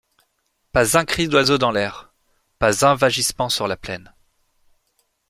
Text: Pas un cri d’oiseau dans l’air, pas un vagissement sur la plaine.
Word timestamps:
Pas 0.71 0.97
un 0.97 1.05
cri 1.05 1.27
d’oiseau 1.27 1.59
dans 1.59 1.69
l’air, 1.69 2.11
pas 2.57 2.87
un 2.87 2.95
vagissement 2.95 3.49
sur 3.49 3.67
la 3.67 3.77
plaine. 3.77 4.11